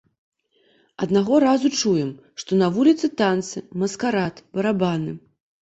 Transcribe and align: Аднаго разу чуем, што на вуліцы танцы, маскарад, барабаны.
Аднаго 1.05 1.33
разу 1.43 1.71
чуем, 1.83 2.09
што 2.45 2.59
на 2.63 2.71
вуліцы 2.79 3.13
танцы, 3.21 3.57
маскарад, 3.85 4.45
барабаны. 4.59 5.11